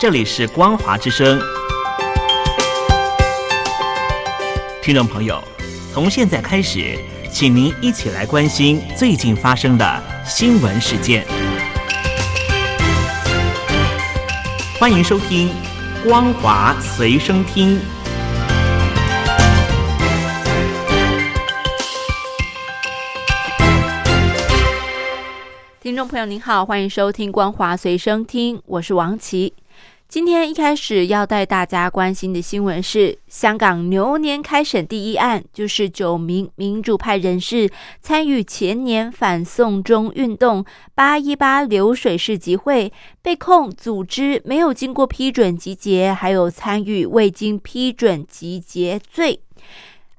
[0.00, 1.38] 这里是光华之声。
[4.80, 5.38] 听众朋友，
[5.92, 6.98] 从现在开始，
[7.30, 11.26] 请您一起来关心最近发生的新闻事件。
[14.78, 15.50] 欢迎收听
[16.08, 17.76] 《光华随身听》。
[25.82, 29.52] 听众朋友您好，欢迎收听《光华随身听》，我是王琦。
[30.10, 40.64] 今天一开始要带大家关心的新闻是，香港牛年开审第一案，就是九名民主派人士参与前年反送中运动
[40.96, 42.92] 八一八流水式集会，
[43.22, 49.40] 被控组织没有经过批准集结，还有参与未经批准集结罪。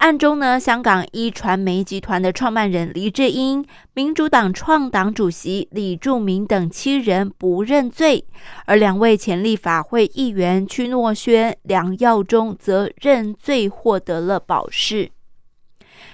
[0.00, 8.24] 案中呢，香港一传媒集团的创办人黎智英、民主党创党主席李柱铭等七人不认罪，
[8.64, 15.10] 而两位前立法会议员屈诺轩、梁耀忠则认罪，获得了保释。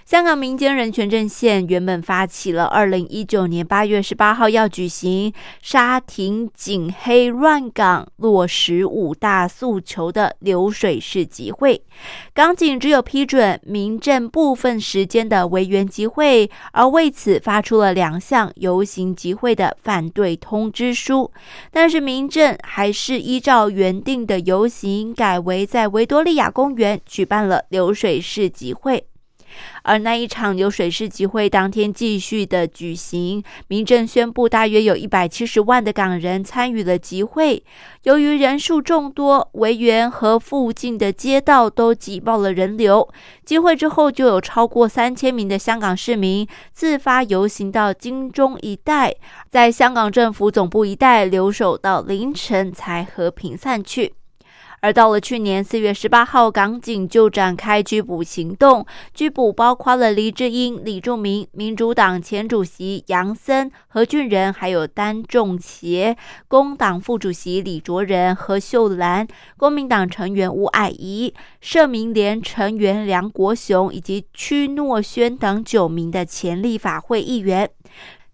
[0.07, 11.83] 香港民间人权阵线原本发起了二零一九年八月十八号要举行沙亭警黑乱港落实五大诉求的流水式集会，
[12.33, 21.33] 港警只有批准民政部分时间的维园集会，而为此发出了两项游行集会的反对通知书，
[21.73, 29.05] 但是民政还是依照原定的游行，改为在维多利亚公园举办了流水式集会。
[29.83, 37.63] 而那一场流水式集会当天继续的举行，民政宣布大约有一百七十万的港人参与了集会。
[38.03, 43.09] 由于人数众多，维园和附近的街道都挤爆了人流。
[43.45, 49.15] 集会之后，就有超过三千名的香港市民自发游行到金钟一带，
[49.49, 54.15] 在香港政府总部一带留守到凌晨才和平散去。
[54.81, 77.69] 而到了去年四月十八号，港警就展开拘捕行动，拘捕包括了黎智英、李柱明、民主党前主席杨森、何俊仁，还有丹仲协、工党副主席李卓人、何秀兰、公民党成员吴霭仪、社民联成员梁国雄以及屈诺轩等九名的前立法会议员。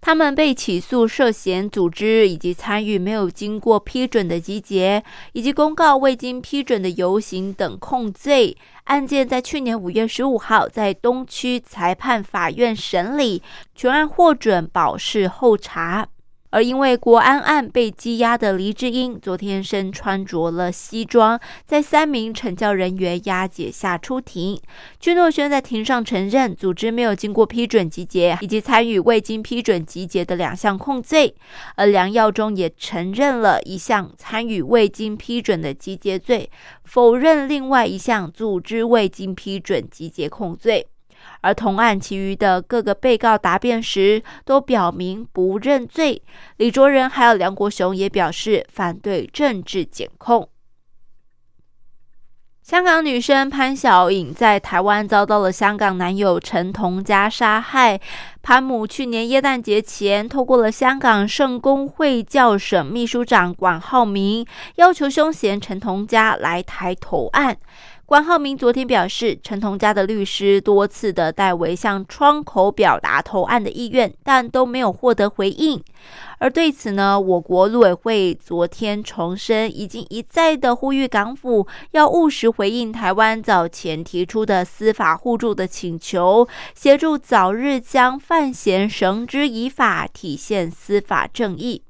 [0.05, 5.03] 他们被起诉涉嫌组织以及参与没有经过批准的集结，
[5.33, 8.57] 以及公告未经批准的游行等控罪。
[8.85, 13.41] 案件在去年五月十五号在东区裁判法院审理，
[13.77, 16.09] 全案获准保释候查。
[16.53, 24.61] 而因为国安案被羁押的黎智英，昨天身穿着了西装，在三名惩教人员押解下出庭。
[25.01, 31.35] 君诺轩在庭上承认组织没有经过批准集结，以及参与未经批准集结的两项控罪。
[31.77, 36.51] 而梁耀忠也承认了一项参与未经批准的集结罪，
[36.85, 40.87] 否认另外一项组织未经批准集结控罪。
[41.41, 46.23] 而同案其余的各个被告答辩时，都表明不认罪。
[46.57, 50.49] 李卓仁还有梁国雄也表示反对政治检控。
[52.63, 58.01] 香港女生潘晓颖在台湾遭到了香港男友陈同佳杀害。
[58.43, 64.45] 潘母去年耶诞节前，透过了香港圣公会教省秘书长管浩明，
[64.77, 67.57] 要求凶嫌陈同佳来台投案。
[68.05, 75.83] 管浩明昨天表示，陈同佳的律师多次的代为向窗口表达投案的意愿，但都没有获得回应。
[76.39, 91.83] 而对此呢，我国陆委会昨天重申，已经一再的呼吁港府要务实回应台湾早前提出的司法互助的请求，协助早日将范闲绳之以法，体现司法正义。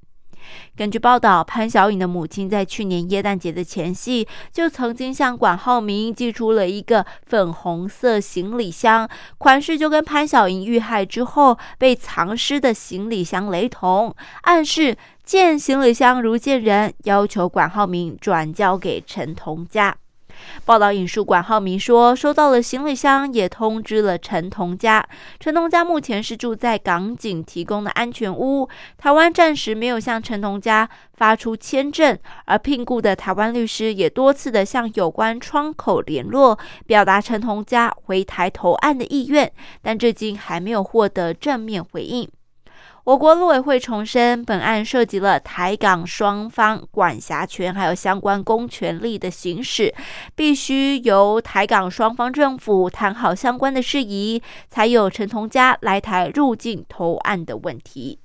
[0.75, 9.09] 根据报道，潘晓颖的母亲在去年耶诞节的前夕，就曾经向管浩明寄出了一个粉红色行李箱，
[9.39, 19.97] 款式就跟潘晓颖遇害之后被藏尸的行李箱雷同，暗示见行李箱如见人，要求管浩明转交给陈同佳。
[20.65, 25.07] 报道引述管浩明说：“收到了行李箱，也通知了陈同佳。
[25.41, 28.69] 陈同佳目前是住在港警提供的安全屋。
[28.99, 42.29] 台湾暂时没有向陈同佳发出签证，而聘雇的台湾律师也多次的向有关窗口联络，表达陈同佳回台投案的意愿，但至今还没有获得正面回应。”
[43.05, 49.93] 我国陆委会重申，本案涉及了台港双方管辖权，还有相关公权力的行使，
[50.37, 54.41] 必须由台港双方政府谈好相关的事宜，
[54.71, 58.22] 才有陈同佳来台入境投案的问题。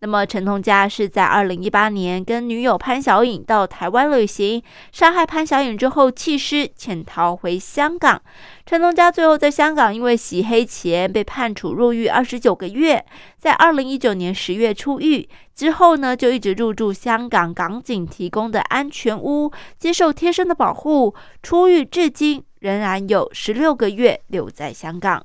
[0.00, 4.62] 那么陈同佳是在二零一八年跟女友潘小颖到台湾旅行，
[4.92, 8.22] 杀害潘小颖之后弃尸潜逃回香港。
[8.64, 13.04] 陈同佳最后在香港因为洗黑钱被判处入狱二十九个月，
[13.38, 21.12] 在二零一九年十月出狱之后呢，就一直入住香港港警提供的安全屋，接受贴身的保护。
[21.42, 25.24] 出狱至今仍然有十六个月留在香港。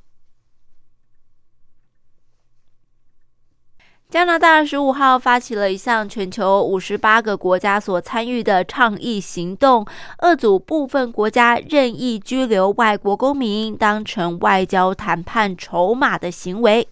[4.10, 9.84] 加拿大十五号发起了一项全球五十八个国家所参与的倡议行动，
[10.20, 16.86] 遏阻部分国家任意拘留外国公民当成外交谈判筹码的行为。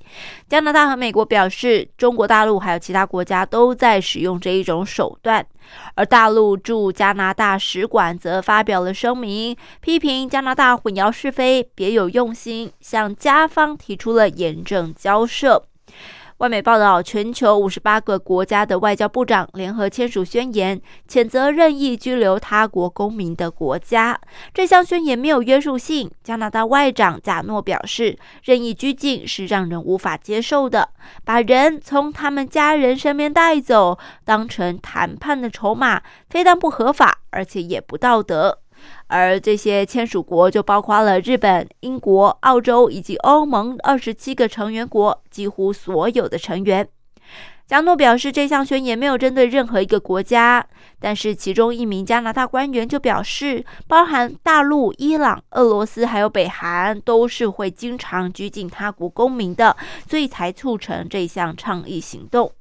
[0.49, 5.47] 加拿大和美国表示，中国大陆还有其他国家都在使用这一种手段。
[5.95, 15.67] 而大陆驻加拿大使馆则发表了声明，批评加拿大混淆是非、别有用心，向加方提出了严正交涉。
[16.43, 24.21] 外媒报道，全球五十八个国家的外交部长联合签署宣言，谴责任意拘留他国公民的国家。
[24.53, 26.11] 这项宣言没有约束性。
[26.25, 30.89] 加拿大外长贾诺表示，任意拘禁是让人无法接受的，
[31.25, 38.62] 把人从他们家人身边带走，当成谈判的筹码，非但不合法，而且也不道德。
[39.07, 46.89] 而这些签署国就包括了日本、英国、澳洲以及欧盟二十七个成员国，几乎所有的成员。
[47.65, 50.67] 加诺表示，这项宣言没有针对任何一个国家，
[51.01, 59.75] 但是其中一名加拿大官员就表示，包含大陆、伊朗、俄罗斯还有北韩，都是会经常拘禁他国公民的，
[60.07, 62.53] 所以才促成这项倡议行动。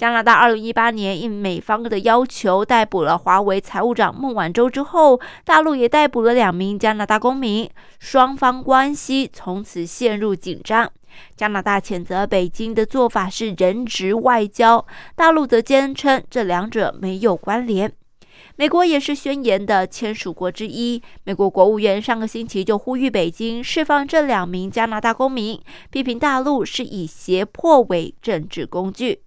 [0.00, 7.68] 加拿大二零一八年应美方的要求逮捕了华为财务长孟晚舟之后，大陆也逮捕了两名加拿大公民，
[7.98, 10.90] 双方关系从此陷入紧张。
[11.36, 17.92] 加拿大谴责北京的做法是人质外交，大陆则坚称这两者没有关联。
[18.56, 25.60] 美国也是宣言的签署国之一，美国国务院上个星期就呼吁北京释放这两名加拿大公民，
[25.90, 29.20] 批评大陆是以胁迫为政治工具。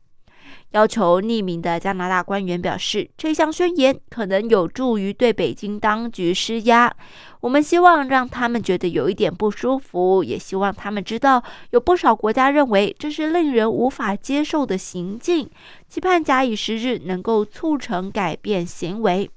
[0.71, 6.94] 要求匿名的加拿大官员表示，这项宣言可能有助于对北京当局施压。
[7.41, 15.50] 我们希望让他们觉得有一点不舒服，也希望他们知道，有不少国家认为这是令人无法接受的行径，
[15.88, 19.29] 期盼假以时日能够促成改变行为。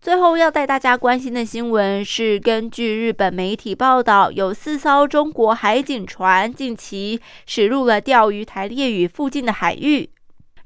[0.00, 10.08] 最后要带大家关心的新闻是，根据日本媒体报道，有四艘中国海警船近期驶入了钓鱼台列屿附近的海域。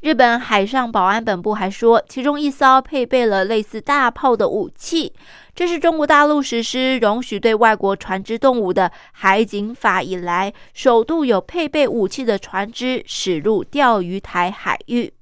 [0.02, 5.12] 日本海上保安本部还说，其中一艘配备了类似大炮的武器。
[5.52, 15.13] 这是中国大陆实施容许对外国船只动武的海警法以来，首度有配备武器的船只驶入钓鱼台海域。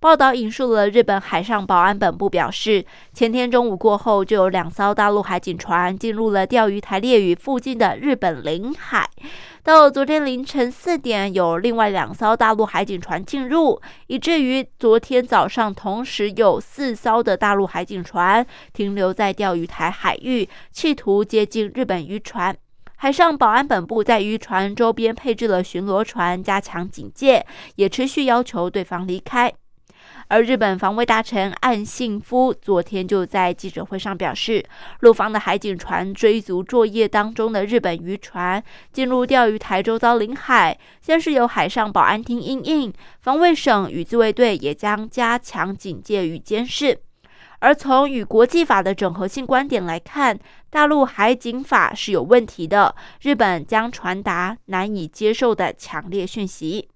[0.00, 2.82] 报道引述了日本海上保安本部表示，
[3.12, 9.06] 前天中午过后，就有两艘大陆海警船进入了钓鱼台列屿附近的日本领海。
[9.62, 22.56] 到昨天凌晨四点，有另外两艘大陆海警船进入，以至于昨天早上同时有四艘的大陆海警船停留在钓鱼台海域，企图接近日本渔船。
[22.96, 27.44] 海上保安本部在渔船周边配置了巡逻船，加强警戒，
[27.76, 29.52] 也持续要求对方离开。
[30.30, 34.64] 而日本防卫大臣岸信夫昨天就在记者会上表示，
[35.00, 47.00] 陆方的海警船追逐作业当中的日本渔船进入钓鱼台周遭领海，先是由海上保安厅应应，防卫省与自卫队也将加强警戒与监视。
[47.58, 50.38] 而从与国际法的整合性观点来看，
[50.70, 56.88] 大陆海警法是有问题的，日本将传达难以接受的强烈讯息。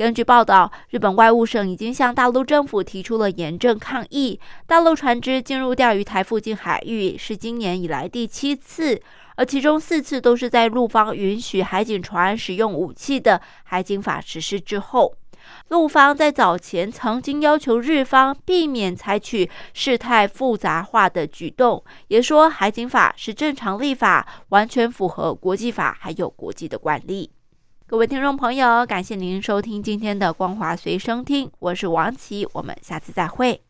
[0.00, 4.40] 根据报道，日本外务省已经向大陆政府提出了严正抗议。
[4.66, 8.98] 大陆船只进入钓鱼台附近海域是今年以来第七次，
[9.36, 15.14] 而其中四次都是在陆方允许海警船使用武器的海警法实施之后。
[15.68, 27.30] 陆方在早前曾经要求日方避免采取事态复杂化的举动，也说海警法是正常立法，完全符合国际法还有国际的惯例。
[27.90, 33.60] 各位听众朋友，感谢您收听今天的光华随声听，我是王琦，我们下次再会。